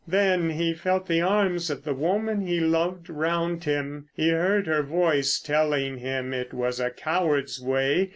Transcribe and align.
Then 0.07 0.49
he 0.49 0.73
felt 0.73 1.07
the 1.07 1.21
arms 1.21 1.69
of 1.69 1.83
the 1.83 1.93
woman 1.93 2.41
he 2.47 2.59
loved 2.59 3.07
round 3.07 3.65
him; 3.65 4.07
he 4.15 4.29
heard 4.29 4.65
her 4.65 4.81
voice 4.81 5.39
telling 5.39 5.99
him 5.99 6.33
it 6.33 6.55
was 6.55 6.79
a 6.79 6.89
coward's 6.89 7.61
way. 7.61 8.09